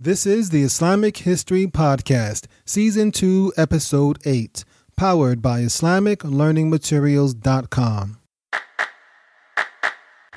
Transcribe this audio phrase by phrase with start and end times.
[0.00, 4.64] This is the Islamic History Podcast, Season 2, Episode 8,
[4.96, 8.18] powered by IslamicLearningMaterials.com.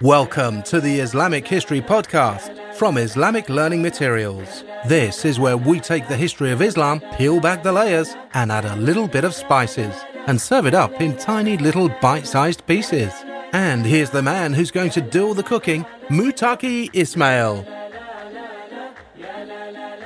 [0.02, 4.64] Welcome to the Islamic History Podcast from Islamic Learning Materials.
[4.88, 8.66] This is where we take the history of Islam, peel back the layers, and add
[8.66, 9.94] a little bit of spices,
[10.26, 13.14] and serve it up in tiny little bite sized pieces.
[13.54, 17.81] And here's the man who's going to do all the cooking, Mutaki Ismail.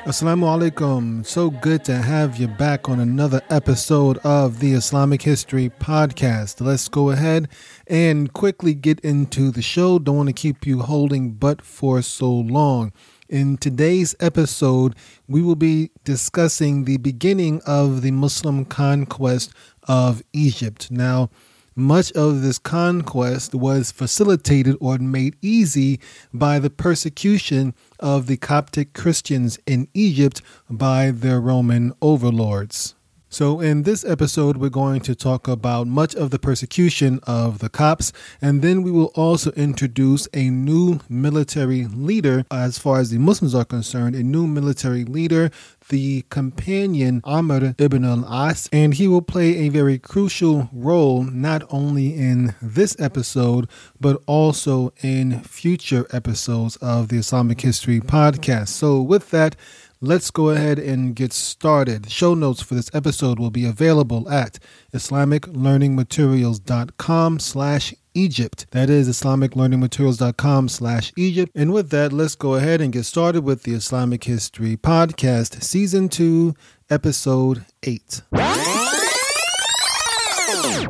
[0.05, 1.25] Assalamu alaikum.
[1.25, 6.61] So good to have you back on another episode of the Islamic History Podcast.
[6.61, 7.47] Let's go ahead
[7.87, 9.97] and quickly get into the show.
[9.97, 12.93] Don't want to keep you holding but for so long.
[13.29, 14.93] In today's episode,
[15.27, 19.53] we will be discussing the beginning of the Muslim conquest
[19.87, 20.91] of Egypt.
[20.91, 21.31] Now,
[21.75, 25.99] much of this conquest was facilitated or made easy
[26.33, 32.95] by the persecution of the Coptic Christians in Egypt by their Roman overlords.
[33.35, 37.67] So, in this episode, we're going to talk about much of the persecution of the
[37.67, 43.17] Copts, and then we will also introduce a new military leader, as far as the
[43.17, 45.51] Muslims are concerned, a new military leader,
[45.89, 51.61] the companion Amr ibn al As, and he will play a very crucial role not
[51.69, 53.67] only in this episode,
[53.99, 58.69] but also in future episodes of the Islamic History podcast.
[58.69, 59.57] So, with that,
[60.01, 62.09] let's go ahead and get started.
[62.09, 64.59] Show notes for this episode will be available at
[64.93, 68.65] islamiclearningmaterials.com slash Egypt.
[68.71, 71.51] That is islamiclearningmaterials.com slash Egypt.
[71.53, 76.07] And with that, let's go ahead and get started with the Islamic History Podcast, Season
[76.09, 76.53] 2,
[76.89, 78.21] Episode 8.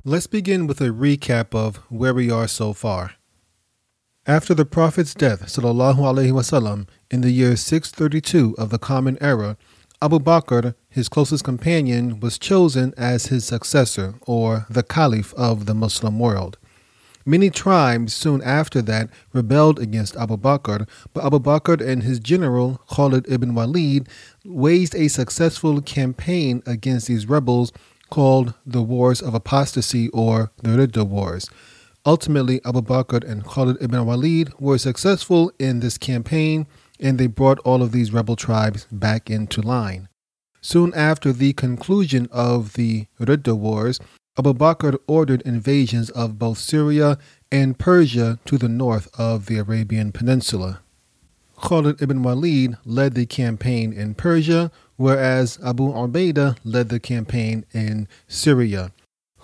[0.04, 3.14] Let's begin with a recap of where we are so far.
[4.28, 9.56] After the Prophet's death, sallallahu alaihi wasallam, in the year 632 of the Common Era,
[10.02, 15.76] Abu Bakr, his closest companion, was chosen as his successor, or the Caliph of the
[15.76, 16.58] Muslim world.
[17.24, 22.82] Many tribes soon after that rebelled against Abu Bakr, but Abu Bakr and his general,
[22.90, 24.10] Khalid ibn Walid,
[24.44, 27.72] waged a successful campaign against these rebels
[28.10, 31.48] called the Wars of Apostasy or the Ridda Wars.
[32.06, 36.68] Ultimately, Abu Bakr and Khalid ibn Walid were successful in this campaign
[37.00, 40.08] and they brought all of these rebel tribes back into line.
[40.62, 44.00] Soon after the conclusion of the Ridda Wars,
[44.38, 47.18] Abu Bakr ordered invasions of both Syria
[47.52, 50.82] and Persia to the north of the Arabian Peninsula.
[51.58, 58.08] Khalid ibn Walid led the campaign in Persia, whereas Abu Ubaidah led the campaign in
[58.28, 58.92] Syria.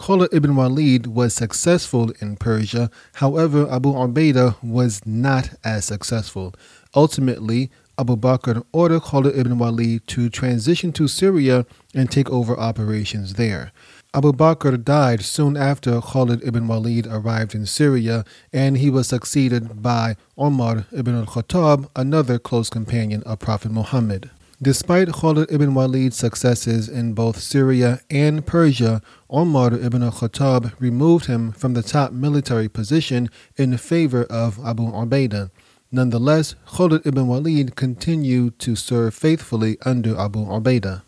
[0.02, 6.56] Khalid ibn Walid was successful in Persia, however, Abu Ubaidah was not as successful.
[6.96, 7.70] Ultimately,
[8.00, 13.72] Abu Bakr ordered Khalid ibn Walid to transition to Syria and take over operations there.
[14.12, 19.84] Abu Bakr died soon after Khalid ibn Walid arrived in Syria, and he was succeeded
[19.84, 24.32] by Omar ibn al-Khattab, another close companion of Prophet Muhammad.
[24.64, 31.52] Despite Khalid ibn Walid's successes in both Syria and Persia, Omar ibn al-Khattab removed him
[31.52, 35.50] from the top military position in favor of Abu Ubaidah.
[35.92, 41.02] Nonetheless, Khalid ibn Walid continued to serve faithfully under Abu Ubaidah.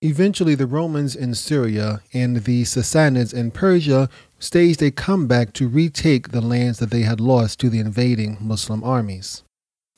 [0.00, 6.30] Eventually, the Romans in Syria and the Sassanids in Persia staged a comeback to retake
[6.30, 9.42] the lands that they had lost to the invading Muslim armies.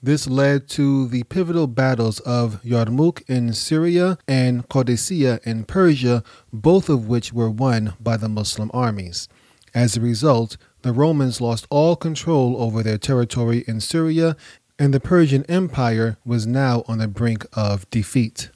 [0.02, 6.90] This led to the pivotal battles of Yarmouk in Syria and Qadisiyah in Persia, both
[6.90, 9.26] of which were won by the Muslim armies.
[9.74, 14.36] As a result, the Romans lost all control over their territory in Syria,
[14.78, 18.50] and the Persian Empire was now on the brink of defeat.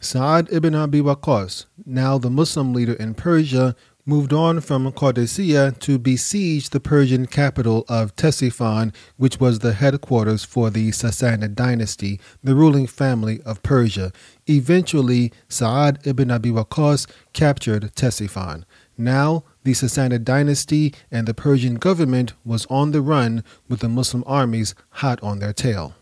[0.00, 3.74] Sa'ad ibn Abi Waqqas, now the Muslim leader in Persia,
[4.10, 10.42] moved on from Qadisiyah to besiege the Persian capital of Ctesiphon, which was the headquarters
[10.42, 14.10] for the Sassanid dynasty, the ruling family of Persia.
[14.48, 18.64] Eventually, Sa'ad ibn Abi Waqqas captured Ctesiphon.
[18.98, 24.24] Now, the Sassanid dynasty and the Persian government was on the run with the Muslim
[24.26, 25.94] armies hot on their tail.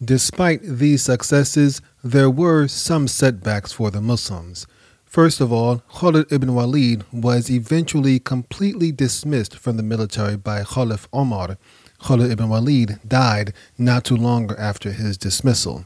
[0.00, 4.68] Despite these successes, there were some setbacks for the Muslims.
[5.14, 11.06] First of all, Khalid ibn Walid was eventually completely dismissed from the military by Khalif
[11.12, 11.56] Omar.
[12.02, 15.84] Khalid ibn Walid died not too long after his dismissal.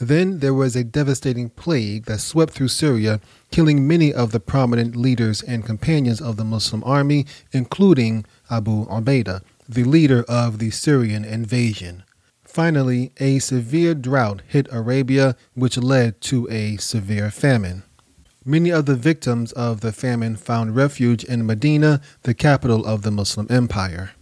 [0.00, 3.20] Then there was a devastating plague that swept through Syria,
[3.52, 9.42] killing many of the prominent leaders and companions of the Muslim army, including Abu Ubaidah,
[9.68, 12.02] the leader of the Syrian invasion.
[12.42, 17.84] Finally, a severe drought hit Arabia, which led to a severe famine.
[18.48, 23.10] Many of the victims of the famine found refuge in Medina, the capital of the
[23.10, 24.12] Muslim Empire.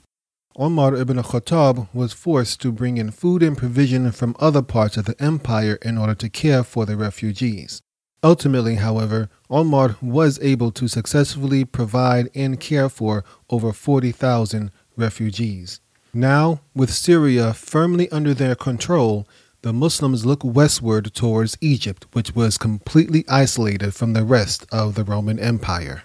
[0.57, 5.05] Omar ibn Khattab was forced to bring in food and provision from other parts of
[5.05, 7.81] the empire in order to care for the refugees.
[8.21, 15.79] Ultimately, however, Omar was able to successfully provide and care for over 40,000 refugees.
[16.13, 19.29] Now, with Syria firmly under their control,
[19.67, 25.03] the Muslims look westward towards Egypt, which was completely isolated from the rest of the
[25.03, 26.05] Roman Empire.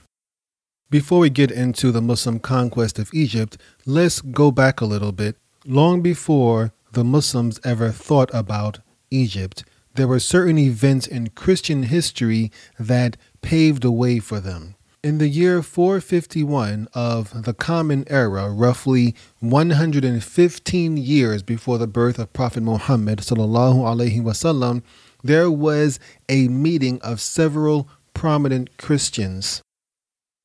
[0.90, 5.38] Before we get into the Muslim conquest of Egypt, let's go back a little bit.
[5.64, 8.80] Long before the Muslims ever thought about
[9.12, 14.74] Egypt, there were certain events in Christian history that paved the way for them.
[15.04, 22.32] In the year 451 of the Common Era, roughly 115 years before the birth of
[22.34, 24.84] Prophet Muhammad wasallam,
[25.24, 26.00] there was
[26.30, 29.64] a meeting of several prominent Christians.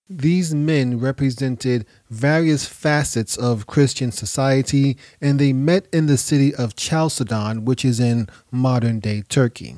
[0.08, 6.76] These men represented various facets of Christian society, and they met in the city of
[6.76, 9.76] Chalcedon, which is in modern day Turkey.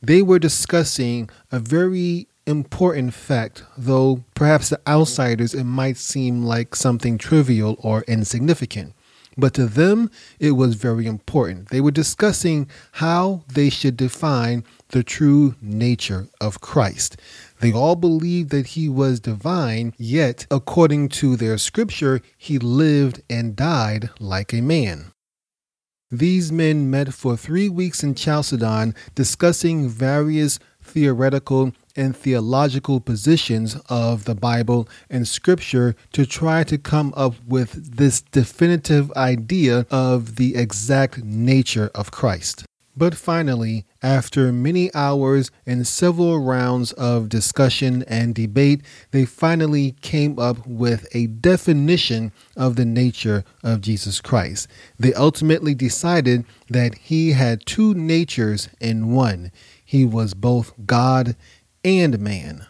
[0.00, 6.74] They were discussing a very important fact, though perhaps to outsiders it might seem like
[6.74, 8.94] something trivial or insignificant.
[9.38, 10.10] But to them,
[10.40, 11.68] it was very important.
[11.68, 17.18] They were discussing how they should define the true nature of Christ.
[17.60, 23.54] They all believed that he was divine, yet, according to their scripture, he lived and
[23.54, 25.12] died like a man.
[26.10, 34.24] These men met for three weeks in Chalcedon discussing various theoretical and theological positions of
[34.24, 40.54] the Bible and Scripture to try to come up with this definitive idea of the
[40.54, 42.64] exact nature of Christ.
[42.98, 48.80] But finally, after many hours and several rounds of discussion and debate,
[49.10, 54.66] they finally came up with a definition of the nature of Jesus Christ.
[54.98, 59.52] They ultimately decided that he had two natures in one.
[59.86, 61.36] He was both God
[61.84, 62.66] and man.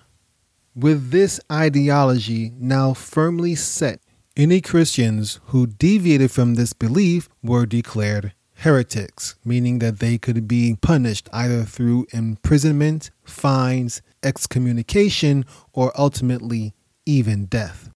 [0.74, 4.00] With this ideology now firmly set,
[4.36, 10.76] any Christians who deviated from this belief were declared heretics, meaning that they could be
[10.82, 16.74] punished either through imprisonment, fines, excommunication, or ultimately
[17.06, 17.90] even death.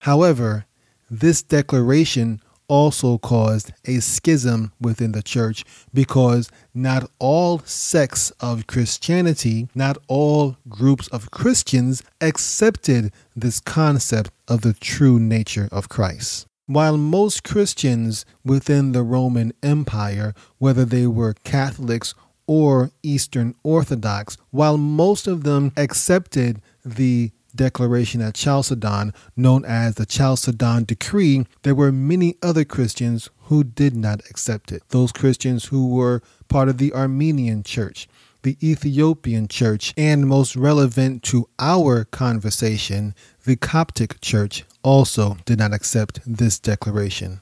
[0.00, 0.66] However,
[1.10, 9.68] this declaration also caused a schism within the church because not all sects of Christianity,
[9.74, 16.46] not all groups of Christians accepted this concept of the true nature of Christ.
[16.66, 22.14] While most Christians within the Roman Empire, whether they were Catholics
[22.46, 30.06] or Eastern Orthodox, while most of them accepted the declaration at Chalcedon, known as the
[30.06, 34.82] Chalcedon Decree, there were many other Christians who did not accept it.
[34.88, 38.08] Those Christians who were part of the Armenian Church,
[38.42, 43.14] the Ethiopian Church, and most relevant to our conversation,
[43.44, 47.40] the Coptic Church also did not accept this declaration.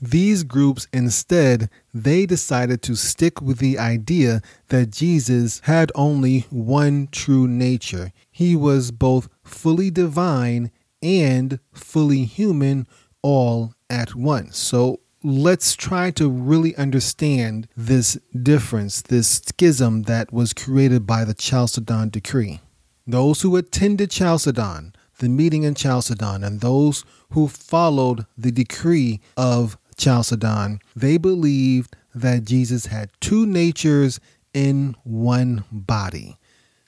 [0.00, 7.08] These groups instead they decided to stick with the idea that Jesus had only one
[7.12, 8.12] true nature.
[8.30, 10.70] He was both fully divine
[11.02, 12.86] and fully human
[13.22, 14.56] all at once.
[14.56, 21.34] So let's try to really understand this difference, this schism that was created by the
[21.34, 22.60] Chalcedon decree.
[23.06, 29.78] Those who attended Chalcedon the meeting in Chalcedon and those who followed the decree of
[30.00, 34.18] Chalcedon, they believed that Jesus had two natures
[34.54, 36.38] in one body.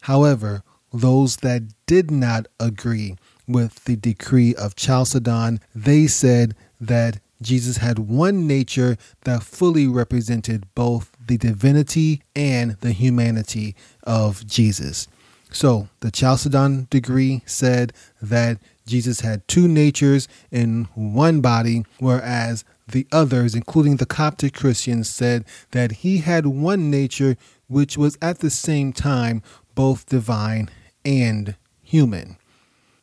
[0.02, 3.16] However, those that did not agree
[3.46, 10.66] with the decree of Chalcedon, they said that Jesus had one nature that fully represented
[10.74, 15.06] both the divinity and the humanity of Jesus.
[15.50, 17.92] So the Chalcedon decree said
[18.22, 25.08] that Jesus had two natures in one body, whereas the others, including the Coptic Christians,
[25.10, 27.36] said that he had one nature
[27.68, 29.42] which was at the same time
[29.74, 30.70] both divine
[31.04, 32.36] and human.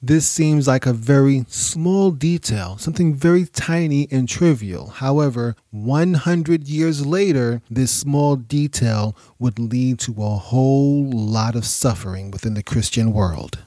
[0.01, 4.91] This seems like a very small detail, something very tiny and trivial.
[4.91, 12.31] However, 100 years later, this small detail would lead to a whole lot of suffering
[12.31, 13.59] within the Christian world.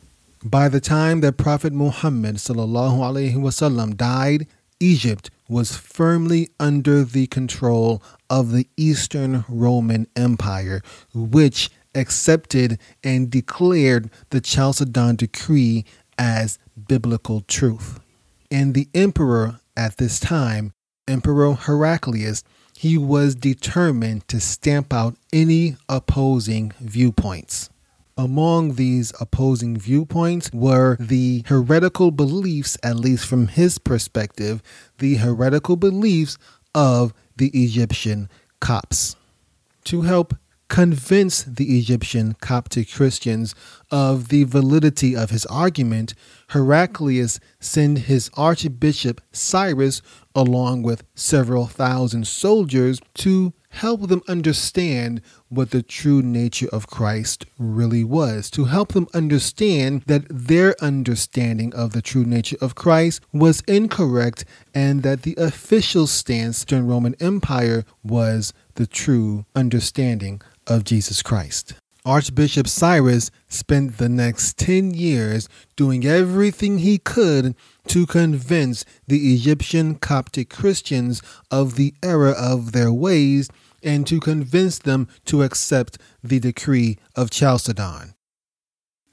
[0.42, 4.46] By the time that Prophet Muhammad wasallam died,
[4.80, 10.80] Egypt was firmly under the control of the Eastern Roman Empire,
[11.14, 15.84] which accepted and declared the Chalcedon Decree
[16.18, 18.00] as biblical truth.
[18.50, 20.72] And the emperor at this time,
[21.06, 22.42] Emperor Heraclius,
[22.76, 27.70] he was determined to stamp out any opposing viewpoints.
[28.22, 34.62] Among these opposing viewpoints were the heretical beliefs, at least from his perspective,
[34.98, 36.38] the heretical beliefs
[36.72, 38.28] of the Egyptian
[38.60, 39.16] Copts.
[39.86, 40.36] To help
[40.68, 43.56] convince the Egyptian Coptic Christians
[43.90, 46.14] of the validity of his argument,
[46.50, 50.00] Heraclius sent his Archbishop Cyrus,
[50.32, 57.44] along with several thousand soldiers, to help them understand what the true nature of Christ
[57.58, 63.20] really was, to help them understand that their understanding of the true nature of Christ
[63.32, 70.84] was incorrect and that the official stance during Roman Empire was the true understanding of
[70.84, 71.74] Jesus Christ.
[72.04, 77.54] Archbishop Cyrus spent the next 10 years doing everything he could
[77.86, 83.48] to convince the Egyptian Coptic Christians of the error of their ways
[83.82, 88.14] and to convince them to accept the decree of Chalcedon.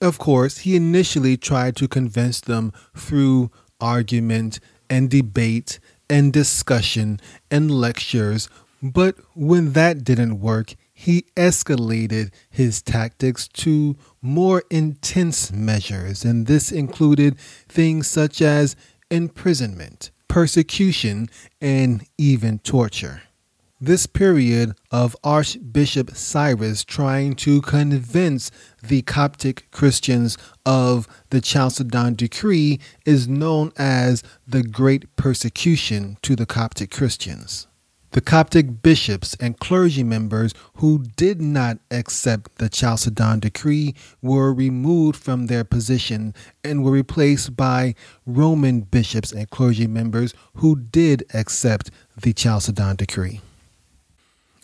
[0.01, 4.59] Of course, he initially tried to convince them through argument
[4.89, 7.19] and debate and discussion
[7.51, 8.49] and lectures,
[8.81, 16.71] but when that didn't work, he escalated his tactics to more intense measures, and this
[16.71, 18.75] included things such as
[19.09, 21.29] imprisonment, persecution,
[21.61, 23.21] and even torture.
[23.81, 28.51] This period of Archbishop Cyrus trying to convince
[28.83, 36.45] the Coptic Christians of the Chalcedon Decree is known as the Great Persecution to the
[36.45, 37.67] Coptic Christians.
[38.11, 45.15] The Coptic bishops and clergy members who did not accept the Chalcedon decree were removed
[45.15, 46.33] from their position
[46.65, 47.95] and were replaced by
[48.25, 53.39] Roman bishops and clergy members who did accept the Chalcedon decree.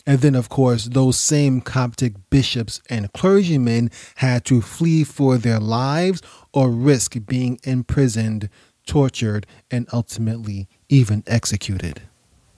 [0.06, 5.58] And then, of course, those same Coptic bishops and clergymen had to flee for their
[5.58, 6.22] lives
[6.52, 8.48] or risk being imprisoned,
[8.86, 12.02] tortured, and ultimately even executed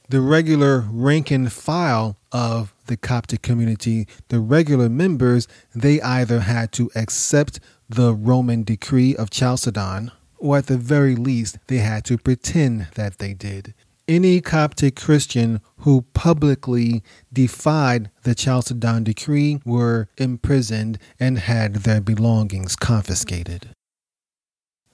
[0.08, 6.72] the regular rank and file of the Coptic community, the regular members, they either had
[6.72, 12.16] to accept the Roman decree of Chalcedon, or at the very least, they had to
[12.16, 13.74] pretend that they did.
[14.08, 22.74] Any Coptic Christian who publicly defied the Chalcedon decree were imprisoned and had their belongings
[22.74, 23.68] confiscated.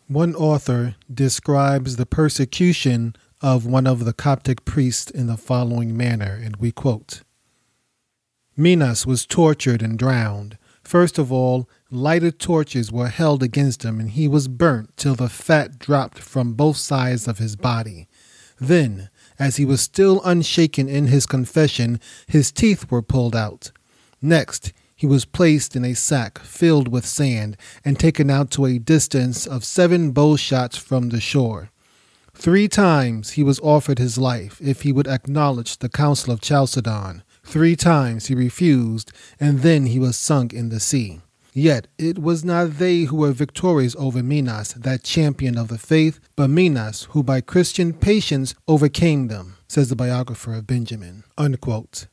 [0.09, 6.37] One author describes the persecution of one of the Coptic priests in the following manner,
[6.42, 7.23] and we quote
[8.56, 10.59] Minas was tortured and drowned.
[10.83, 15.28] First of all, lighted torches were held against him, and he was burnt till the
[15.28, 18.09] fat dropped from both sides of his body.
[18.61, 23.73] Then, as he was still unshaken in his confession, his teeth were pulled out.
[24.23, 28.79] Next, he was placed in a sack filled with sand and taken out to a
[28.79, 31.71] distance of seven bow shots from the shore.
[32.33, 37.23] Three times he was offered his life if he would acknowledge the Council of Chalcedon.
[37.45, 41.21] Three times he refused, and then he was sunk in the sea.
[41.57, 46.19] Yet it was not they who were victorious over Minas, that champion of the faith,
[46.35, 51.23] but Minas, who by Christian patience overcame them, says the biographer of Benjamin.
[51.39, 52.09] Unquote.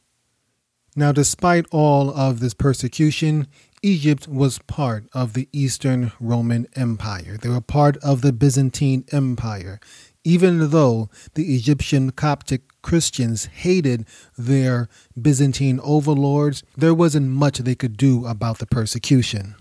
[0.96, 3.48] Now, despite all of this persecution,
[3.82, 7.38] Egypt was part of the Eastern Roman Empire.
[7.42, 9.80] They were part of the Byzantine Empire
[10.24, 14.06] even though the Egyptian Coptic Christians hated
[14.38, 19.56] their Byzantine overlords, there wasn't much they could do about the persecution.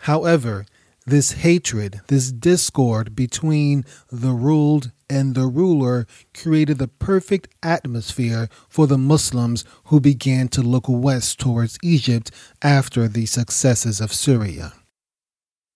[0.00, 0.66] However,
[1.06, 8.88] this hatred, this discord between the ruled and the ruler created the perfect atmosphere for
[8.88, 14.72] the Muslims who began to look west towards Egypt after the successes of Syria.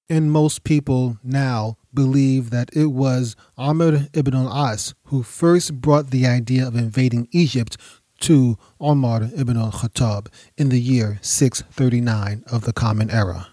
[0.08, 6.26] And most people now believe that it was Amr ibn al-As who first brought the
[6.26, 7.76] idea of invading Egypt
[8.20, 13.49] to Omar ibn al-Khattab in the year 639 of the Common Era.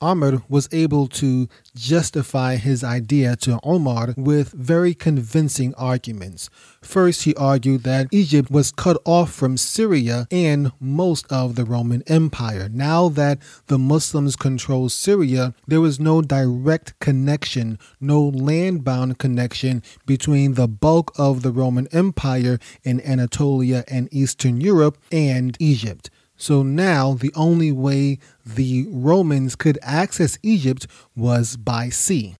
[0.00, 6.48] Amr was able to justify his idea to Omar with very convincing arguments.
[6.80, 12.04] First, he argued that Egypt was cut off from Syria and most of the Roman
[12.06, 12.68] Empire.
[12.72, 20.54] Now that the Muslims controlled Syria, there was no direct connection, no land-bound connection between
[20.54, 26.08] the bulk of the Roman Empire in Anatolia and Eastern Europe and Egypt.
[26.38, 32.36] So now the only way the Romans could access Egypt was by sea.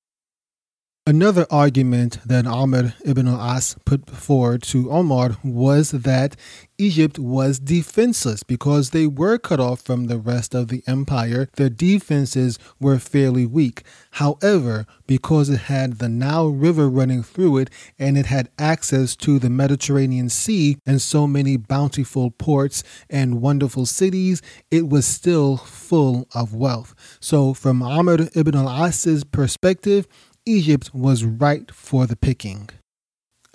[1.08, 6.36] Another argument that Amr ibn al-As put forward to Omar was that
[6.76, 11.48] Egypt was defenseless because they were cut off from the rest of the empire.
[11.56, 13.84] Their defenses were fairly weak.
[14.10, 19.38] However, because it had the Nile River running through it and it had access to
[19.38, 26.28] the Mediterranean Sea and so many bountiful ports and wonderful cities, it was still full
[26.34, 26.94] of wealth.
[27.18, 30.06] So, from Amr ibn al-As's perspective,
[30.48, 32.70] Egypt was right for the picking.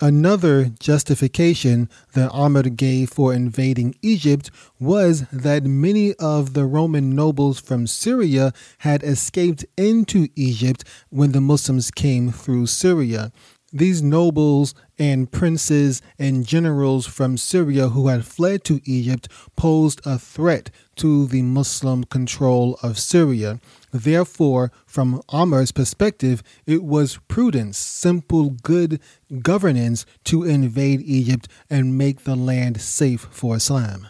[0.00, 4.48] Another justification that Amr gave for invading Egypt
[4.78, 11.40] was that many of the Roman nobles from Syria had escaped into Egypt when the
[11.40, 13.32] Muslims came through Syria.
[13.72, 20.16] These nobles and princes and generals from Syria who had fled to Egypt posed a
[20.16, 23.58] threat to the Muslim control of Syria.
[23.94, 29.00] Therefore, from Amr's perspective, it was prudence, simple good
[29.40, 34.08] governance to invade Egypt and make the land safe for Islam.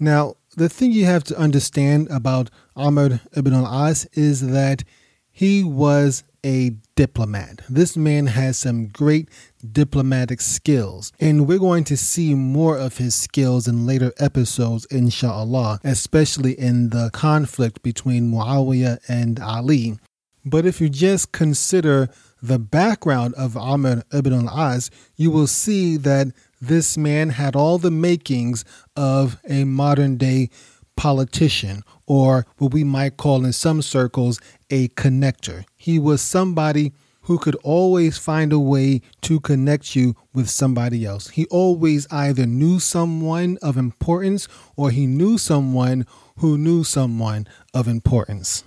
[0.00, 4.82] Now, the thing you have to understand about Amr ibn al-As is that
[5.30, 7.62] he was a diplomat.
[7.68, 9.28] This man has some great
[9.72, 15.80] diplomatic skills, and we're going to see more of his skills in later episodes, inshallah,
[15.84, 19.98] especially in the conflict between Muawiyah and Ali.
[20.44, 22.08] But if you just consider
[22.40, 26.28] the background of Amr ibn al-As, you will see that
[26.60, 30.50] this man had all the makings of a modern day
[30.96, 35.64] politician, or what we might call in some circles a connector.
[35.76, 36.92] He was somebody
[37.26, 41.28] who could always find a way to connect you with somebody else.
[41.30, 46.06] He always either knew someone of importance or he knew someone
[46.38, 48.62] who knew someone of importance.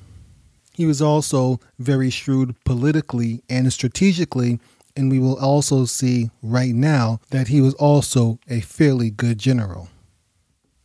[0.73, 4.59] He was also very shrewd politically and strategically,
[4.95, 9.87] and we will also see right now that he was also a fairly good general.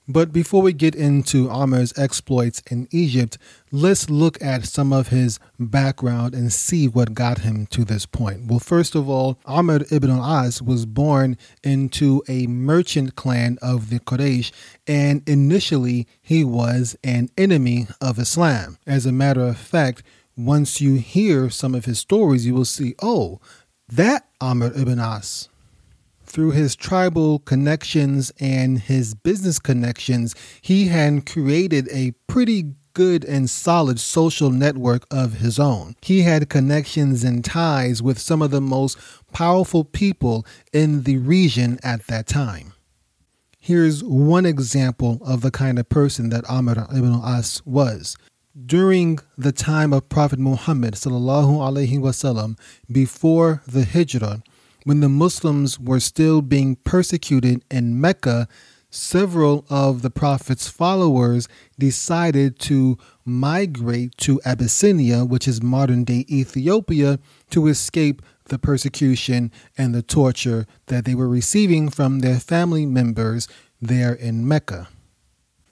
[0.06, 3.38] But before we get into Amr's exploits in Egypt,
[3.72, 8.46] let's look at some of his background and see what got him to this point.
[8.46, 13.98] Well, first of all, Amr ibn al-As was born into a merchant clan of the
[13.98, 14.52] Quraysh,
[14.86, 18.76] and initially he was an enemy of Islam.
[18.86, 20.02] As a matter of fact,
[20.36, 23.40] once you hear some of his stories, you will see, oh,
[23.88, 25.48] that Amr ibn As
[26.34, 33.48] through his tribal connections and his business connections, he had created a pretty good and
[33.48, 35.94] solid social network of his own.
[36.02, 38.98] He had connections and ties with some of the most
[39.32, 42.72] powerful people in the region at that time.
[43.60, 48.16] Here's one example of the kind of person that Amr ibn As was.
[48.66, 52.58] During the time of Prophet Muhammad sallallahu alaihi wasallam,
[52.90, 54.42] before the Hijrah,
[54.84, 58.46] when the Muslims were still being persecuted in Mecca,
[58.90, 67.18] several of the Prophet's followers decided to migrate to Abyssinia, which is modern day Ethiopia,
[67.50, 73.48] to escape the persecution and the torture that they were receiving from their family members
[73.80, 74.88] there in Mecca.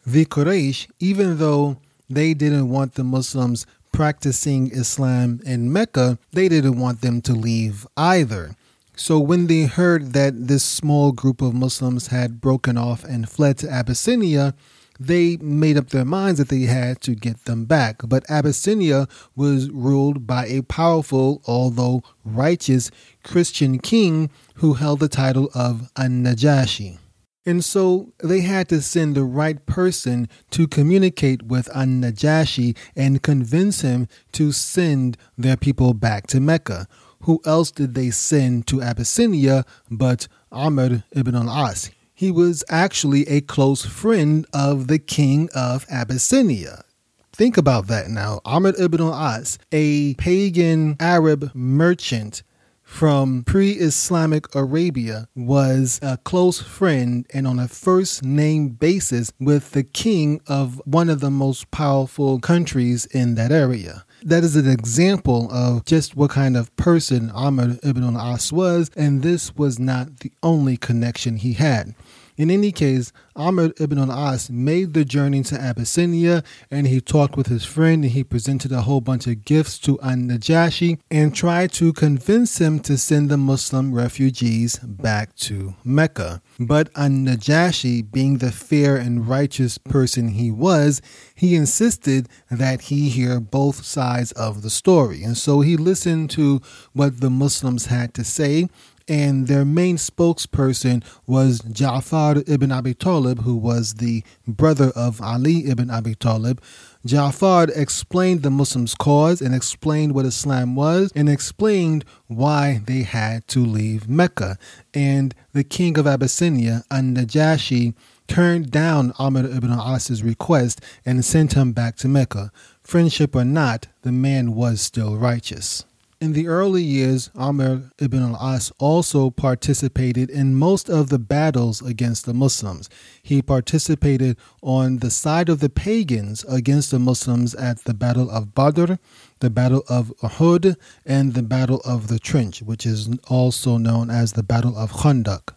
[0.04, 1.76] The Quraysh, even though
[2.08, 7.86] they didn't want the Muslims practicing Islam in Mecca, they didn't want them to leave
[7.96, 8.56] either.
[8.94, 13.58] So when they heard that this small group of Muslims had broken off and fled
[13.58, 14.54] to Abyssinia,
[15.00, 18.02] they made up their minds that they had to get them back.
[18.06, 22.90] But Abyssinia was ruled by a powerful, although righteous,
[23.24, 26.98] Christian king who held the title of An-Najashi.
[27.44, 33.80] And so they had to send the right person to communicate with An-Najashi and convince
[33.80, 36.86] him to send their people back to Mecca
[37.22, 41.90] who else did they send to Abyssinia but Amr ibn al-As?
[42.14, 46.84] He was actually a close friend of the king of Abyssinia.
[47.32, 48.40] Think about that now.
[48.44, 52.42] Amr ibn al-As, a pagan Arab merchant,
[52.82, 59.70] from pre Islamic Arabia, was a close friend and on a first name basis with
[59.70, 64.04] the king of one of the most powerful countries in that area.
[64.24, 69.22] That is an example of just what kind of person Amr ibn al-As was, and
[69.22, 71.94] this was not the only connection he had.
[72.36, 77.46] In any case, Amr ibn al-As made the journey to Abyssinia and he talked with
[77.46, 81.92] his friend and he presented a whole bunch of gifts to an-Najashi and tried to
[81.92, 86.40] convince him to send the Muslim refugees back to Mecca.
[86.58, 91.02] But an-Najashi, being the fair and righteous person he was,
[91.34, 95.22] he insisted that he hear both sides of the story.
[95.22, 96.60] And so he listened to
[96.92, 98.68] what the Muslims had to say
[99.08, 105.66] and their main spokesperson was Ja'far ibn Abi Talib, who was the brother of Ali
[105.68, 106.62] ibn Abi Talib.
[107.06, 113.48] Ja'far explained the Muslims' cause and explained what Islam was and explained why they had
[113.48, 114.56] to leave Mecca.
[114.94, 117.94] And the king of Abyssinia, An-Najashi,
[118.28, 122.52] turned down Amr ibn al-As's request and sent him back to Mecca.
[122.82, 125.84] Friendship or not, the man was still righteous.
[126.22, 132.26] In the early years, Amr ibn al-As also participated in most of the battles against
[132.26, 132.88] the Muslims.
[133.24, 138.54] He participated on the side of the pagans against the Muslims at the Battle of
[138.54, 138.94] Badr,
[139.40, 144.34] the Battle of Uhud, and the Battle of the Trench, which is also known as
[144.34, 145.54] the Battle of Khandaq.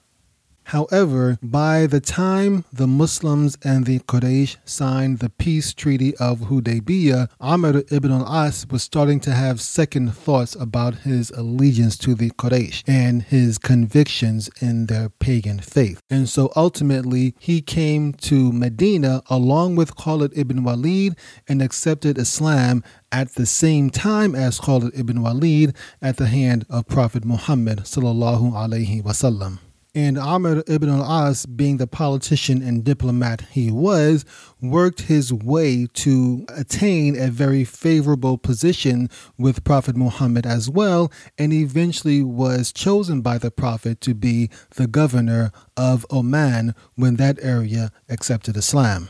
[0.70, 7.30] However, by the time the Muslims and the Quraysh signed the peace treaty of Hudaybiyah,
[7.40, 12.84] Amr ibn al-As was starting to have second thoughts about his allegiance to the Quraysh
[12.88, 16.02] and his convictions in their pagan faith.
[16.10, 21.16] And so ultimately, he came to Medina along with Khalid ibn Walid
[21.48, 26.88] and accepted Islam at the same time as Khalid ibn Walid at the hand of
[26.88, 29.60] Prophet Muhammad sallallahu alaihi wasallam.
[29.96, 34.26] And Amr ibn al-As, being the politician and diplomat he was,
[34.62, 41.54] worked his way to attain a very favorable position with Prophet Muhammad as well, and
[41.54, 47.90] eventually was chosen by the Prophet to be the governor of Oman when that area
[48.10, 49.08] accepted Islam.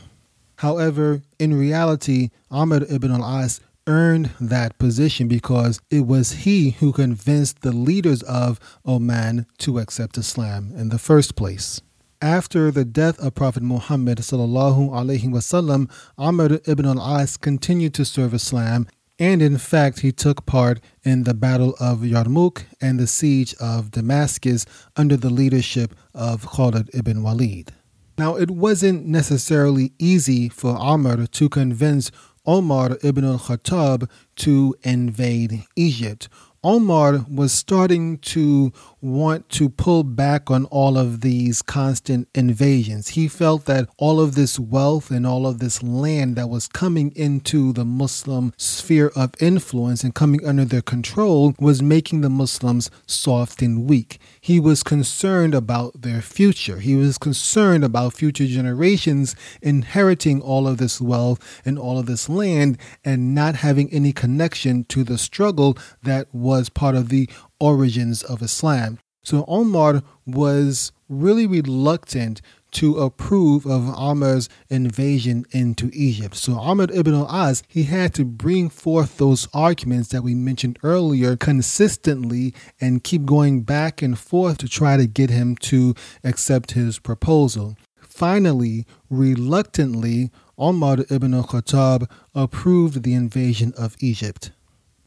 [0.58, 7.62] However, in reality, Amr ibn al-As earned that position because it was he who convinced
[7.62, 11.80] the leaders of Oman to accept Islam in the first place.
[12.22, 18.86] After the death of Prophet Muhammad wasallam, Amr ibn al-As continued to serve Islam
[19.18, 23.90] and in fact he took part in the battle of Yarmouk and the siege of
[23.90, 27.72] Damascus under the leadership of Khalid ibn Walid.
[28.18, 32.10] Now it wasn't necessarily easy for Amr to convince
[32.46, 36.28] Omar ibn al Khattab to invade Egypt.
[36.62, 38.72] Omar was starting to
[39.06, 43.08] want to pull back on all of these constant invasions.
[43.08, 47.12] He felt that all of this wealth and all of this land that was coming
[47.14, 52.90] into the Muslim sphere of influence and coming under their control was making the Muslims
[53.06, 54.18] soft and weak.
[54.40, 56.80] He was concerned about their future.
[56.80, 62.28] He was concerned about future generations inheriting all of this wealth and all of this
[62.28, 67.28] land and not having any connection to the struggle that was part of the
[67.60, 68.98] origins of Islam.
[69.22, 72.40] So Omar was really reluctant
[72.72, 76.36] to approve of Amr's invasion into Egypt.
[76.36, 81.36] So Amr ibn al-As, he had to bring forth those arguments that we mentioned earlier
[81.36, 86.98] consistently and keep going back and forth to try to get him to accept his
[86.98, 87.76] proposal.
[88.00, 94.52] Finally, reluctantly, Omar ibn al-Khattab approved the invasion of Egypt.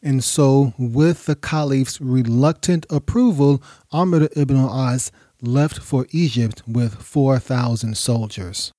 [0.01, 7.97] And so, with the caliph's reluctant approval, Amr ibn al-As left for Egypt with 4,000
[7.97, 8.71] soldiers.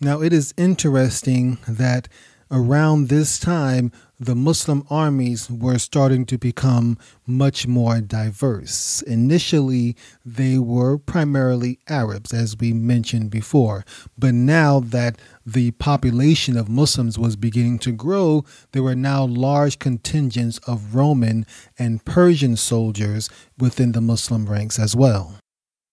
[0.00, 2.08] Now, it is interesting that
[2.50, 9.02] around this time, the Muslim armies were starting to become much more diverse.
[9.02, 13.84] Initially, they were primarily Arabs, as we mentioned before,
[14.16, 19.78] but now that the population of Muslims was beginning to grow, there were now large
[19.78, 21.44] contingents of Roman
[21.78, 25.34] and Persian soldiers within the Muslim ranks as well.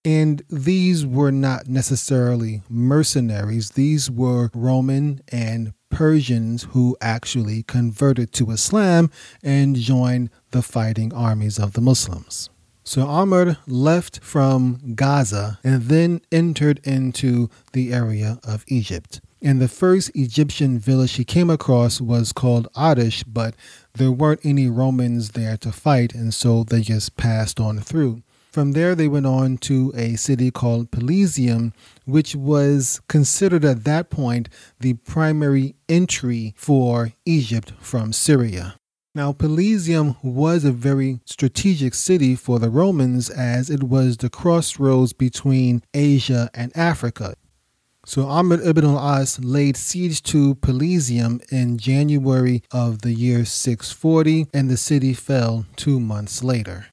[0.04, 8.50] And these were not necessarily mercenaries, these were Roman and Persians who actually converted to
[8.50, 9.12] Islam
[9.44, 12.50] and joined the fighting armies of the Muslims.
[12.82, 19.20] So Amr left from Gaza and then entered into the area of Egypt.
[19.40, 23.54] And the first Egyptian village he came across was called Adish, but
[23.94, 28.23] there weren't any Romans there to fight, and so they just passed on through.
[28.54, 31.72] From there, they went on to a city called Pelusium,
[32.04, 38.76] which was considered at that point the primary entry for Egypt from Syria.
[39.12, 45.12] Now, Pelusium was a very strategic city for the Romans as it was the crossroads
[45.12, 47.34] between Asia and Africa.
[48.06, 54.70] So Amr ibn al-As laid siege to Pelusium in January of the year 640 and
[54.70, 56.86] the city fell two months later.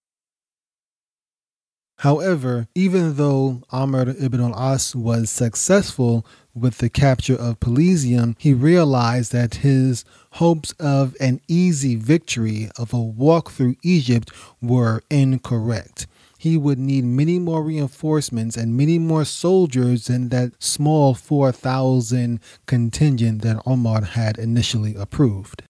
[2.02, 9.32] However, even though Amr ibn al-As was successful with the capture of Pelusium, he realized
[9.34, 14.32] that his hopes of an easy victory of a walk through Egypt
[14.64, 16.08] were incorrect.
[16.40, 23.44] He would need many more reinforcements and many more soldiers than that small 4,000 contingent
[23.44, 25.62] that Omar had initially approved.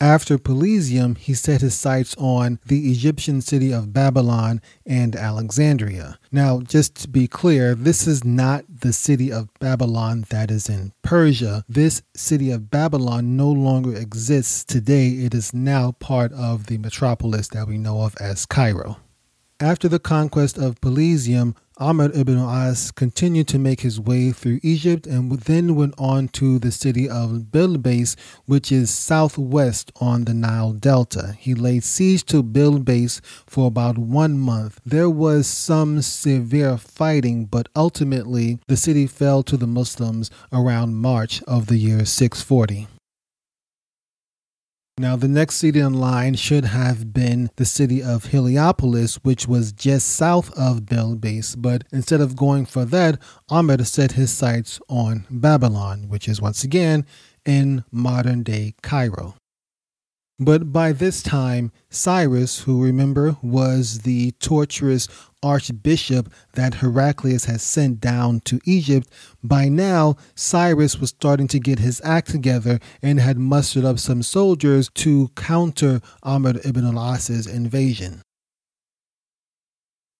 [0.00, 6.18] After Pelusium, he set his sights on the Egyptian city of Babylon and Alexandria.
[6.32, 10.92] Now, just to be clear, this is not the city of Babylon that is in
[11.02, 11.64] Persia.
[11.68, 15.10] This city of Babylon no longer exists today.
[15.10, 18.98] It is now part of the metropolis that we know of as Cairo.
[19.60, 25.06] After the conquest of Pelusium, Amr ibn As continued to make his way through Egypt
[25.06, 30.72] and then went on to the city of Bilbais, which is southwest on the Nile
[30.72, 31.36] Delta.
[31.38, 34.80] He laid siege to Bilbais for about one month.
[34.84, 41.42] There was some severe fighting, but ultimately the city fell to the Muslims around March
[41.44, 42.88] of the year 640.
[44.96, 49.72] Now, the next city in line should have been the city of Heliopolis, which was
[49.72, 51.56] just south of Bilbais.
[51.58, 56.62] But instead of going for that, Amr set his sights on Babylon, which is once
[56.62, 57.06] again
[57.44, 59.34] in modern day Cairo.
[60.40, 65.06] But by this time, Cyrus, who remember was the torturous
[65.44, 69.08] archbishop that Heraclius had sent down to Egypt,
[69.44, 74.24] by now Cyrus was starting to get his act together and had mustered up some
[74.24, 78.22] soldiers to counter Amr ibn al-As's invasion.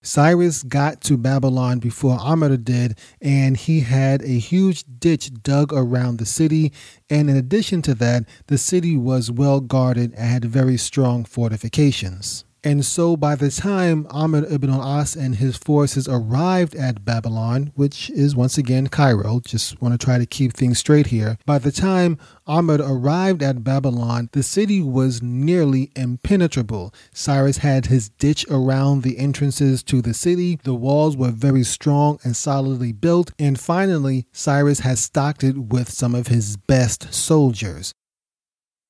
[0.05, 6.19] Cyrus got to Babylon before Amr did, and he had a huge ditch dug around
[6.19, 6.73] the city.
[7.09, 12.45] And in addition to that, the city was well guarded and had very strong fortifications.
[12.65, 18.09] And so by the time Amr ibn al-As and his forces arrived at Babylon, which
[18.09, 21.37] is once again Cairo, just want to try to keep things straight here.
[21.45, 26.95] By the time Amr arrived at Babylon, the city was nearly impenetrable.
[27.13, 30.59] Cyrus had his ditch around the entrances to the city.
[30.65, 33.33] The walls were very strong and solidly built.
[33.39, 37.93] And finally, Cyrus had stocked it with some of his best soldiers.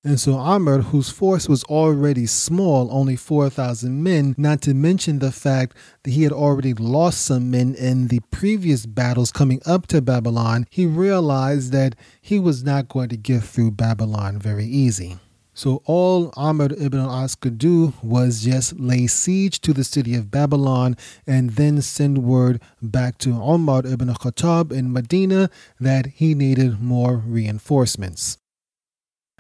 [0.07, 5.33] And so Amr, whose force was already small, only 4,000 men, not to mention the
[5.33, 10.03] fact that he had already lost some men in the previous battles coming up to
[10.03, 15.19] Babylon, he realized that he was not going to get through Babylon very easy.
[15.55, 20.31] So all Amr ibn al-As could do was just lay siege to the city of
[20.31, 25.49] Babylon and then send word back to Umar ibn al-Khattab in Medina
[25.81, 28.37] that he needed more reinforcements.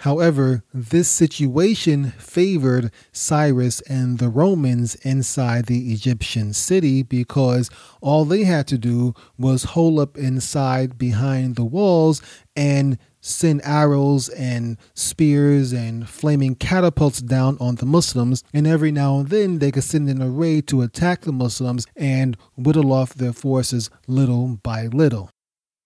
[0.04, 7.70] However, this situation favored Cyrus and the Romans inside the Egyptian city because
[8.02, 12.20] all they had to do was hole up inside behind the walls
[12.54, 19.20] and send arrows and spears and flaming catapults down on the Muslims, and every now
[19.20, 23.32] and then they could send an array to attack the Muslims and whittle off their
[23.32, 25.30] forces little by little.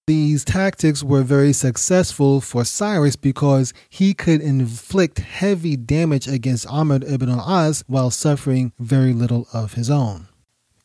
[0.08, 7.00] These tactics were very successful for Cyrus because he could inflict heavy damage against Amr
[7.06, 10.28] ibn al-As while suffering very little of his own.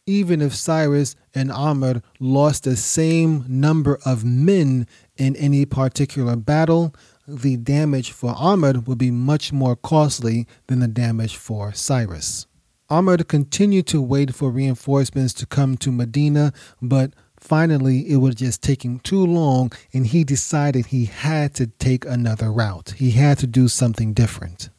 [0.06, 6.94] Even if Cyrus and Amr lost the same number of men in any particular battle,
[7.26, 12.46] the damage for Amr would be much more costly than the damage for Cyrus.
[12.90, 18.62] Amr continued to wait for reinforcements to come to Medina, but Finally, it was just
[18.62, 22.94] taking too long, and he decided he had to take another route.
[22.96, 24.70] He had to do something different.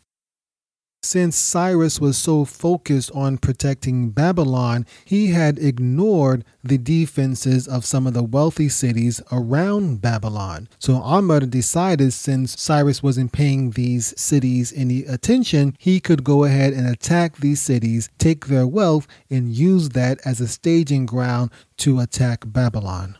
[1.04, 8.06] Since Cyrus was so focused on protecting Babylon, he had ignored the defenses of some
[8.06, 10.66] of the wealthy cities around Babylon.
[10.78, 16.72] So Amr decided since Cyrus wasn't paying these cities any attention, he could go ahead
[16.72, 22.00] and attack these cities, take their wealth, and use that as a staging ground to
[22.00, 23.18] attack Babylon.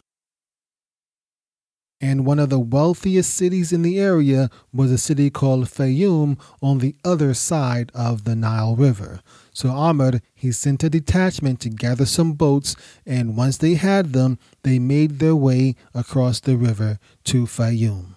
[2.00, 6.78] And one of the wealthiest cities in the area was a city called Fayoum on
[6.78, 9.20] the other side of the Nile River.
[9.52, 12.76] So Amr, he sent a detachment to gather some boats,
[13.06, 18.16] and once they had them, they made their way across the river to Fayoum.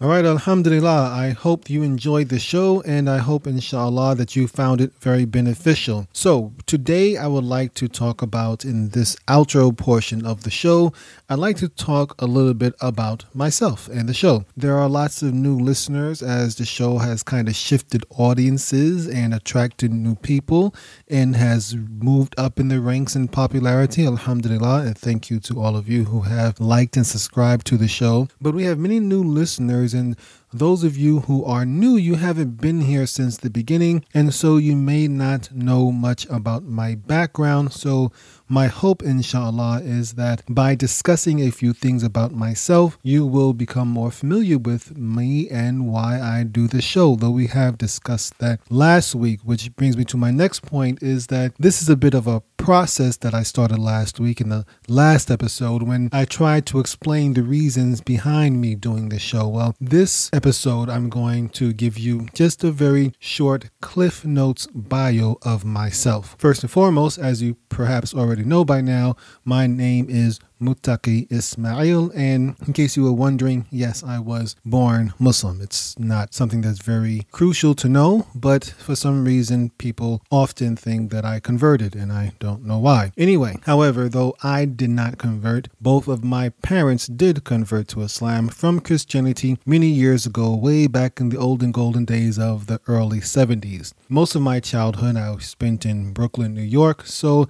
[0.00, 1.10] All right, Alhamdulillah.
[1.12, 5.24] I hope you enjoyed the show and I hope, inshallah, that you found it very
[5.24, 6.06] beneficial.
[6.12, 10.92] So, today I would like to talk about, in this outro portion of the show,
[11.28, 14.44] I'd like to talk a little bit about myself and the show.
[14.56, 19.34] There are lots of new listeners as the show has kind of shifted audiences and
[19.34, 20.72] attracted new people
[21.08, 24.06] and has moved up in the ranks in popularity.
[24.06, 24.82] Alhamdulillah.
[24.82, 28.28] And thank you to all of you who have liked and subscribed to the show.
[28.40, 29.47] But we have many new listeners
[29.94, 30.16] and
[30.52, 34.56] those of you who are new, you haven't been here since the beginning, and so
[34.56, 37.72] you may not know much about my background.
[37.72, 38.12] So,
[38.50, 43.88] my hope, inshallah, is that by discussing a few things about myself, you will become
[43.88, 47.14] more familiar with me and why I do the show.
[47.14, 51.26] Though we have discussed that last week, which brings me to my next point is
[51.26, 54.66] that this is a bit of a process that I started last week in the
[54.88, 59.48] last episode when I tried to explain the reasons behind me doing the show.
[59.48, 65.36] Well, this episode, I'm going to give you just a very short Cliff Notes bio
[65.42, 66.36] of myself.
[66.38, 72.10] First and foremost, as you perhaps already know by now, my name is Mutaki Ismail.
[72.14, 75.60] And in case you were wondering, yes, I was born Muslim.
[75.60, 81.10] It's not something that's very crucial to know, but for some reason, people often think
[81.10, 83.12] that I converted, and I don't know why.
[83.16, 88.48] Anyway, however, though I did not convert, both of my parents did convert to Islam
[88.48, 93.20] from Christianity many years ago, way back in the olden golden days of the early
[93.20, 93.92] 70s.
[94.08, 97.48] Most of my childhood I spent in Brooklyn, New York, so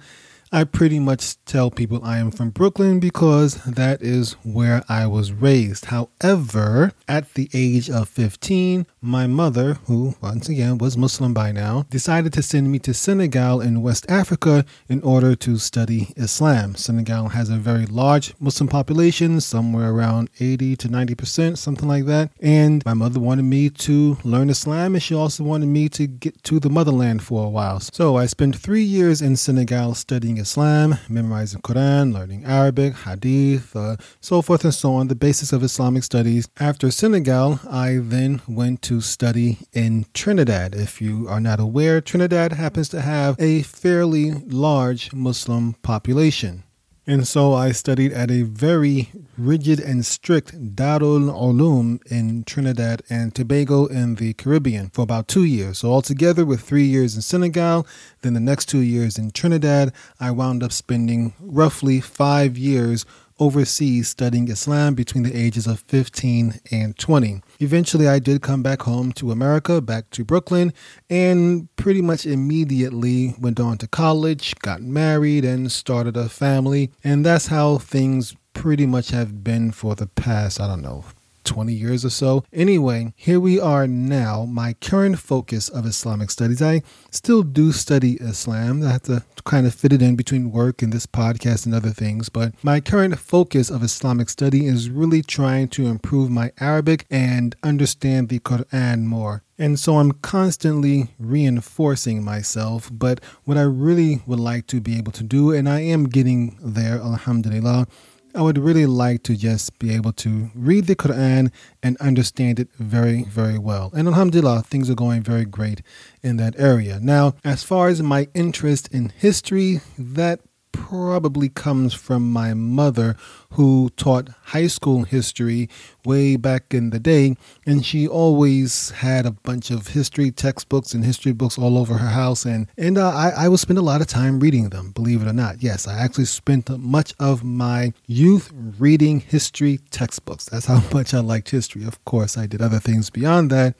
[0.51, 5.31] I pretty much tell people I am from Brooklyn because that is where I was
[5.31, 5.85] raised.
[5.85, 11.85] However, at the age of 15, my mother, who once again was Muslim by now,
[11.91, 16.73] decided to send me to Senegal in West Africa in order to study Islam.
[16.73, 22.31] Senegal has a very large Muslim population, somewhere around 80 to 90%, something like that.
[22.39, 26.43] And my mother wanted me to learn Islam and she also wanted me to get
[26.45, 27.79] to the motherland for a while.
[27.79, 33.97] So I spent three years in Senegal studying Islam, memorizing Quran, learning Arabic, Hadith, uh,
[34.21, 36.47] so forth and so on, the basics of Islamic studies.
[36.59, 40.73] After Senegal, I then went to study in Trinidad.
[40.73, 46.63] If you are not aware, Trinidad happens to have a fairly large Muslim population.
[47.09, 53.33] And so I studied at a very rigid and strict Darul Ulum in Trinidad and
[53.33, 55.79] Tobago in the Caribbean for about two years.
[55.79, 57.87] So altogether, with three years in Senegal,
[58.21, 63.07] then the next two years in Trinidad, I wound up spending roughly five years
[63.39, 67.41] overseas studying Islam between the ages of 15 and 20.
[67.59, 70.73] Eventually, I did come back home to America, back to Brooklyn,
[71.09, 76.91] and pretty much immediately went on to college, got married, and started a family.
[77.03, 81.05] And that's how things pretty much have been for the past, I don't know,
[81.49, 82.43] 20 years or so.
[82.53, 84.45] Anyway, here we are now.
[84.45, 88.83] My current focus of Islamic studies, I still do study Islam.
[88.83, 91.89] I have to kind of fit it in between work and this podcast and other
[91.89, 92.29] things.
[92.29, 97.55] But my current focus of Islamic study is really trying to improve my Arabic and
[97.63, 99.41] understand the Quran more.
[99.57, 102.91] And so I'm constantly reinforcing myself.
[102.93, 106.57] But what I really would like to be able to do, and I am getting
[106.61, 107.87] there, alhamdulillah,
[108.35, 112.69] I would really like to just be able to read the Quran and understand it
[112.77, 113.91] very, very well.
[113.93, 115.81] And Alhamdulillah, things are going very great
[116.21, 116.99] in that area.
[117.01, 123.15] Now, as far as my interest in history, that probably comes from my mother,
[123.53, 125.69] who taught high school history
[126.05, 127.35] way back in the day.
[127.65, 132.09] And she always had a bunch of history textbooks and history books all over her
[132.09, 132.45] house.
[132.45, 135.27] And, and uh, I, I would spend a lot of time reading them, believe it
[135.27, 135.61] or not.
[135.61, 140.45] Yes, I actually spent much of my youth reading history textbooks.
[140.45, 141.83] That's how much I liked history.
[141.83, 143.75] Of course, I did other things beyond that.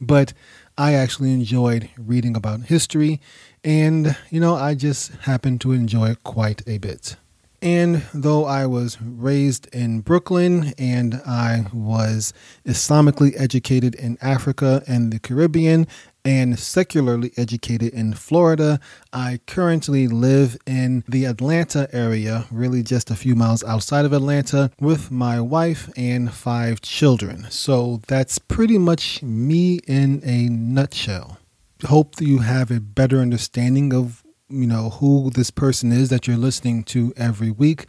[0.00, 0.32] But
[0.80, 3.20] I actually enjoyed reading about history,
[3.62, 7.16] and you know, I just happen to enjoy it quite a bit.
[7.60, 12.32] And though I was raised in Brooklyn and I was
[12.64, 15.86] Islamically educated in Africa and the Caribbean
[16.24, 18.80] and secularly educated in Florida.
[19.12, 24.70] I currently live in the Atlanta area, really just a few miles outside of Atlanta,
[24.80, 27.46] with my wife and five children.
[27.50, 31.38] So that's pretty much me in a nutshell.
[31.84, 36.26] Hope that you have a better understanding of you know who this person is that
[36.26, 37.86] you're listening to every week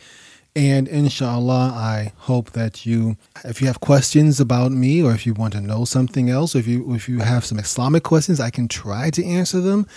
[0.55, 5.33] And inshallah, I hope that you, if you have questions about me or if you
[5.33, 8.49] want to know something else, or if you, if you have some Islamic questions, I
[8.49, 9.87] can try to answer them.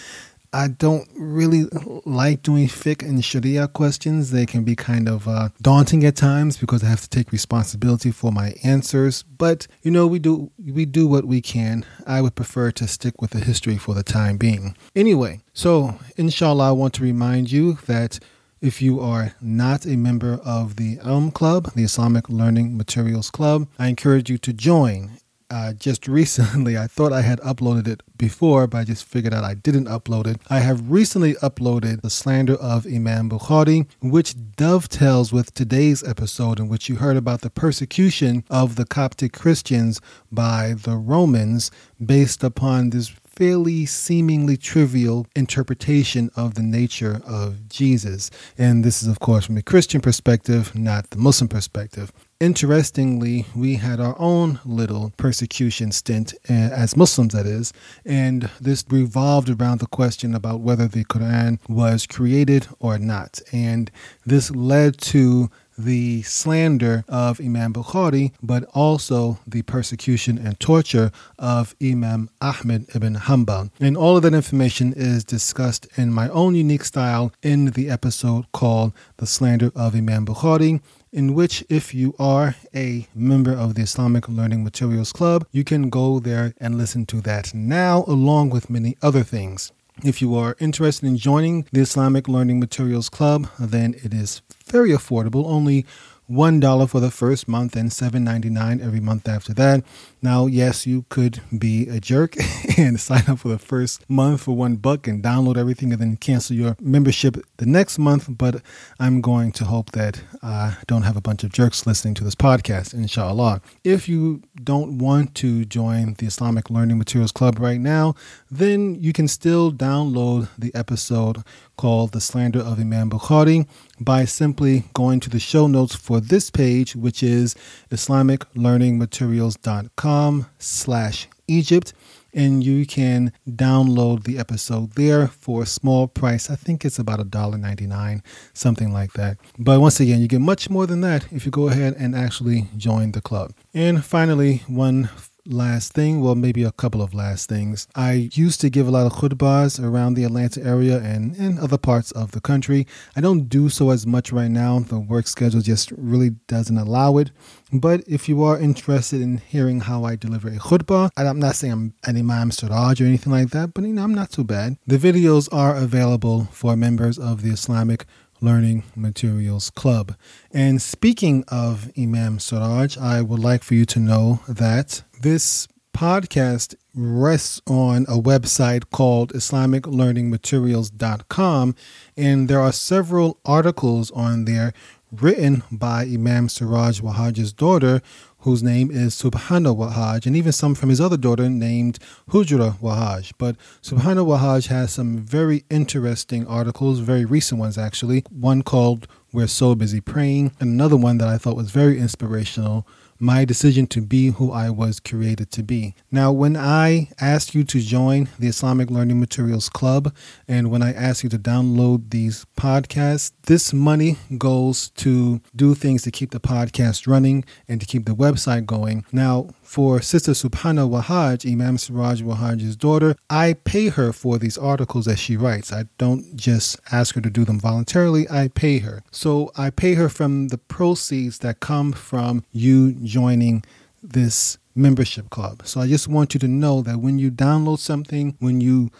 [0.54, 1.64] I don't really
[2.06, 4.30] like doing fiqh and sharia questions.
[4.30, 8.12] They can be kind of uh, daunting at times because I have to take responsibility
[8.12, 9.24] for my answers.
[9.24, 11.84] But you know, we do we do what we can.
[12.06, 14.76] I would prefer to stick with the history for the time being.
[14.94, 18.20] Anyway, so inshallah, I want to remind you that
[18.60, 23.68] if you are not a member of the ILM Club, the Islamic Learning Materials Club,
[23.78, 25.18] I encourage you to join
[25.50, 29.44] uh, just recently, I thought I had uploaded it before, but I just figured out
[29.44, 30.40] I didn't upload it.
[30.48, 36.68] I have recently uploaded the slander of Imam Bukhari, which dovetails with today's episode, in
[36.68, 40.00] which you heard about the persecution of the Coptic Christians
[40.32, 41.70] by the Romans
[42.04, 48.30] based upon this fairly seemingly trivial interpretation of the nature of Jesus.
[48.56, 52.12] And this is, of course, from a Christian perspective, not the Muslim perspective.
[52.40, 57.72] Interestingly, we had our own little persecution stint, uh, as Muslims, that is,
[58.04, 63.40] and this revolved around the question about whether the Quran was created or not.
[63.52, 63.90] And
[64.26, 71.74] this led to the slander of Imam Bukhari, but also the persecution and torture of
[71.82, 73.70] Imam Ahmed ibn Hanbal.
[73.80, 78.50] And all of that information is discussed in my own unique style in the episode
[78.52, 80.80] called The Slander of Imam Bukhari
[81.14, 85.88] in which, if you are a member of the Islamic Learning Materials Club, you can
[85.88, 89.70] go there and listen to that now, along with many other things.
[90.02, 94.90] If you are interested in joining the Islamic Learning Materials Club, then it is very
[94.90, 95.86] affordable, only
[96.28, 99.84] $1 for the first month and $7.99 every month after that.
[100.24, 102.36] Now, yes, you could be a jerk
[102.78, 106.16] and sign up for the first month for one buck and download everything and then
[106.16, 108.24] cancel your membership the next month.
[108.30, 108.62] But
[108.98, 112.34] I'm going to hope that I don't have a bunch of jerks listening to this
[112.34, 113.60] podcast, inshallah.
[113.84, 118.14] If you don't want to join the Islamic Learning Materials Club right now,
[118.50, 121.42] then you can still download the episode
[121.76, 123.68] called The Slander of Imam Bukhari
[124.00, 127.54] by simply going to the show notes for this page, which is
[127.90, 130.13] islamiclearningmaterials.com
[130.58, 131.92] slash Egypt.
[132.36, 136.50] And you can download the episode there for a small price.
[136.50, 139.36] I think it's about $1.99, something like that.
[139.56, 142.66] But once again, you get much more than that if you go ahead and actually
[142.76, 143.52] join the club.
[143.72, 145.10] And finally, one
[145.46, 147.86] last thing, well, maybe a couple of last things.
[147.94, 151.78] I used to give a lot of khutbahs around the Atlanta area and in other
[151.78, 152.86] parts of the country.
[153.16, 154.78] I don't do so as much right now.
[154.80, 157.30] The work schedule just really doesn't allow it.
[157.72, 161.72] But if you are interested in hearing how I deliver a khutbah, I'm not saying
[161.72, 164.76] I'm an Imam Siraj or anything like that, but you know, I'm not too bad.
[164.86, 168.06] The videos are available for members of the Islamic
[168.44, 170.14] Learning Materials Club.
[170.52, 176.74] And speaking of Imam Siraj, I would like for you to know that this podcast
[176.94, 181.74] rests on a website called IslamicLearningMaterials.com,
[182.16, 184.72] and there are several articles on there
[185.10, 188.00] written by Imam Siraj Wahhaj's daughter,
[188.44, 193.32] whose name is Subhana Wahhaj, and even some from his other daughter named Hujra Wahhaj.
[193.38, 198.22] But Subhana Wahhaj has some very interesting articles, very recent ones actually.
[198.28, 202.86] One called We're So Busy Praying, and another one that I thought was very inspirational
[203.24, 205.94] my decision to be who I was created to be.
[206.10, 210.14] Now, when I asked you to join the Islamic Learning Materials Club
[210.46, 216.02] and when I asked you to download these podcasts, this money goes to do things
[216.02, 219.06] to keep the podcast running and to keep the website going.
[219.10, 225.06] Now, for Sister Subhana Wahhaj, Imam Siraj Wahhaj's daughter, I pay her for these articles
[225.06, 225.72] that she writes.
[225.72, 229.02] I don't just ask her to do them voluntarily, I pay her.
[229.10, 233.64] So I pay her from the proceeds that come from you joining
[234.00, 235.66] this membership club.
[235.66, 238.92] So I just want you to know that when you download something, when you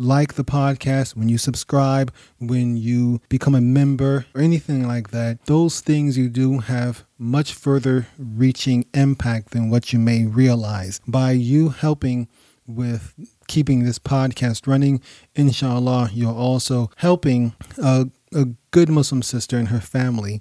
[0.00, 5.44] like the podcast, when you subscribe, when you become a member, or anything like that,
[5.44, 11.00] those things you do have much further reaching impact than what you may realize.
[11.06, 12.28] By you helping
[12.66, 13.14] with
[13.46, 15.02] keeping this podcast running,
[15.34, 20.40] inshallah, you're also helping a, a good Muslim sister and her family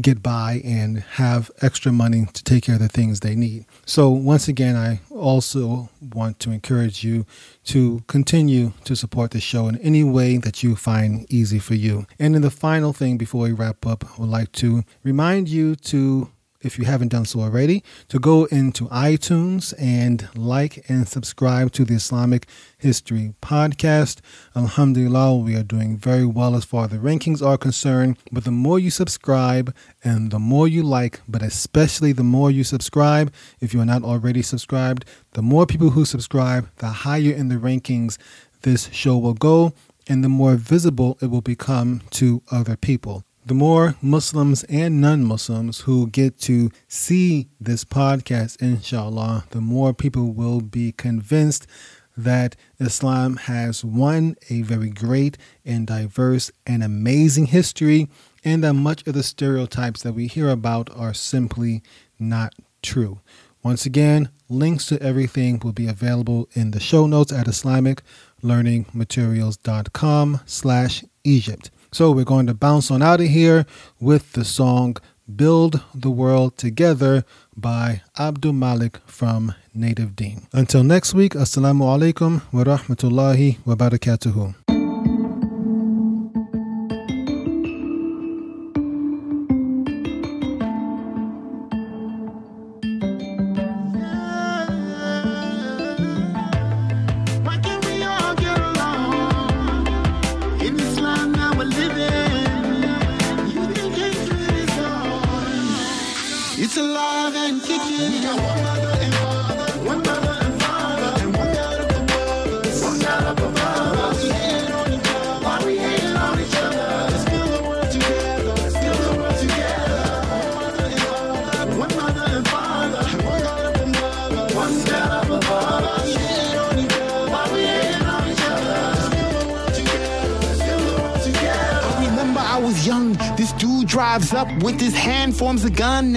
[0.00, 3.66] get by and have extra money to take care of the things they need.
[3.86, 7.26] So, once again, I also want to encourage you
[7.64, 12.06] to continue to support the show in any way that you find easy for you.
[12.18, 15.74] And in the final thing before we wrap up, I would like to remind you
[15.76, 16.30] to
[16.68, 21.82] if you haven't done so already, to go into iTunes and like and subscribe to
[21.82, 22.46] the Islamic
[22.76, 24.20] History Podcast.
[24.54, 28.18] Alhamdulillah, we are doing very well as far as the rankings are concerned.
[28.30, 32.64] But the more you subscribe and the more you like, but especially the more you
[32.64, 37.48] subscribe, if you are not already subscribed, the more people who subscribe, the higher in
[37.48, 38.18] the rankings
[38.60, 39.72] this show will go
[40.06, 45.24] and the more visible it will become to other people the more Muslims and non
[45.24, 51.66] Muslims who get to see this podcast, inshallah, the more people will be convinced
[52.14, 58.10] that Islam has one, a very great and diverse and amazing history,
[58.44, 61.82] and that much of the stereotypes that we hear about are simply
[62.18, 63.20] not true.
[63.62, 71.02] Once again, links to everything will be available in the show notes at islamiclearningmaterials.com slash
[71.24, 71.70] Egypt.
[71.90, 73.64] So we're going to bounce on out of here
[74.00, 74.96] with the song
[75.34, 77.24] Build the World Together
[77.56, 80.46] by Abdul Malik from Native Deen.
[80.52, 84.54] Until next week, Assalamu alaikum wa rahmatullahi wa barakatuhu.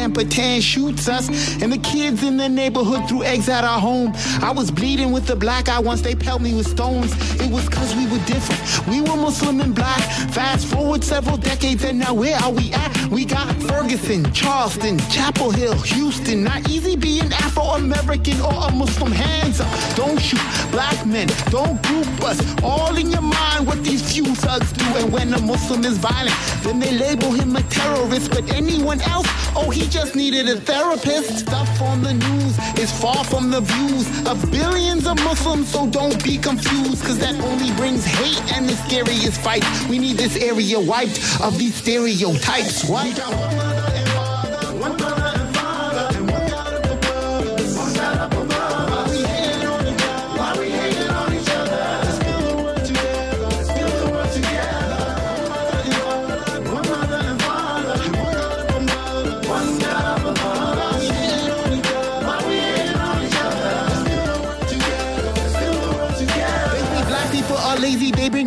[0.01, 1.29] And pretend shoots us.
[1.61, 4.13] And the kids in the neighborhood threw eggs at our home.
[4.41, 7.11] I was bleeding with a black eye once they pelted me with stones.
[7.39, 8.87] It was cause we were different.
[8.87, 10.01] We were Muslim and black.
[10.31, 13.07] Fast forward several decades, and now where are we at?
[13.07, 16.43] We got Ferguson, Charleston, Chapel Hill, Houston.
[16.43, 19.11] Not easy being Afro American or a Muslim.
[19.11, 20.41] Hands up, don't shoot
[20.71, 22.39] black men, don't group us.
[22.63, 24.85] All in your mind what these few thugs do.
[24.95, 29.27] And when a Muslim is violent, then they label him a terrorist, but anyone else,
[29.55, 31.39] oh, he just needed a therapist.
[31.39, 36.23] Stuff on the news is far from the views of billions of Muslims, so don't
[36.23, 39.63] be confused, cause that only brings hate and the scariest fight.
[39.89, 42.85] We need this area wiped of these stereotypes.
[42.85, 43.70] What?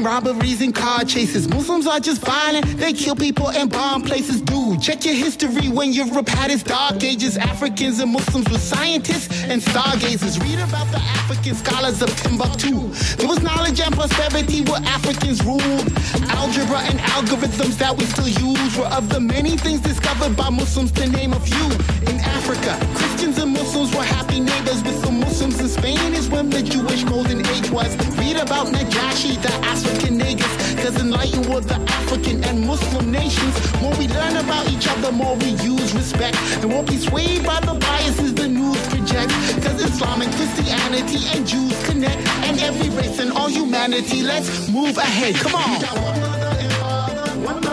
[0.04, 1.48] Robberies and car chases.
[1.48, 4.40] Muslims are just violent, they kill people and bomb places.
[4.42, 7.36] Dude, check your history when Europe had its dark ages.
[7.38, 10.38] Africans and Muslims were scientists and stargazers.
[10.40, 12.88] Read about the African scholars of Timbuktu.
[13.16, 15.88] There was knowledge and prosperity where Africans ruled.
[16.28, 20.92] Algebra and algorithms that we still use were of the many things discovered by Muslims
[20.92, 21.66] to name a few.
[22.10, 26.50] In Africa, Christians and Muslims were happy neighbors with the Muslims in Spain is when
[26.50, 27.96] the Jewish golden age was.
[28.18, 30.82] Read about Najashi, the African African niggas.
[30.82, 33.54] Cause enlightened were the African and Muslim nations.
[33.80, 36.36] More we learn about each other, more we use respect.
[36.62, 39.34] And won't be swayed by the biases the news projects.
[39.64, 42.26] Cause Islam and Christianity and Jews connect.
[42.46, 45.36] And every race and all humanity, let's move ahead.
[45.36, 46.34] Come on.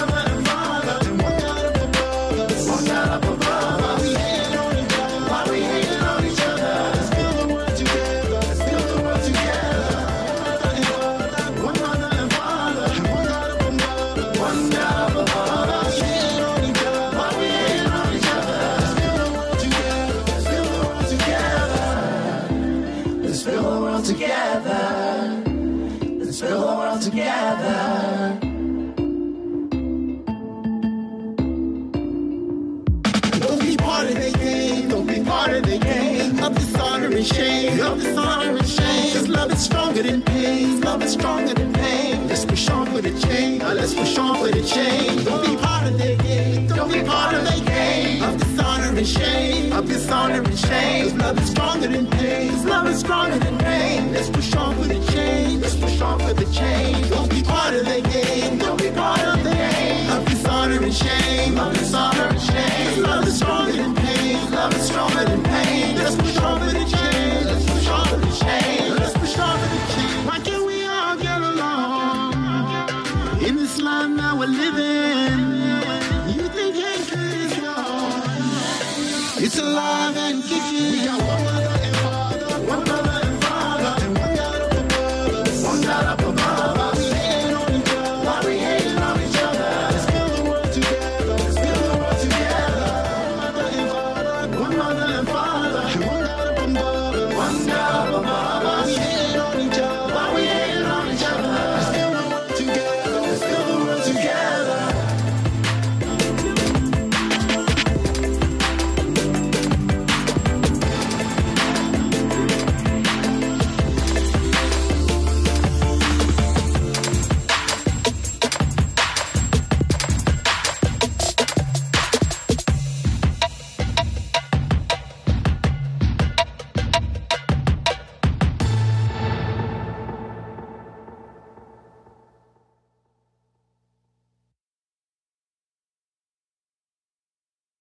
[0.03, 0.20] and
[40.91, 42.27] Love is stronger than pain.
[42.27, 43.63] Let's push on for the change.
[43.63, 45.23] Let's push on for the change.
[45.23, 46.67] Don't be part of their game.
[46.67, 48.21] Don't be part of their game.
[48.21, 49.71] Of dishonor and shame.
[49.71, 51.03] Of dishonor and shame.
[51.05, 52.67] Cause love is stronger than pain.
[52.67, 54.11] Love is stronger than pain.
[54.11, 55.61] Let's push on for the change.
[55.61, 56.80] Let's push on for the change.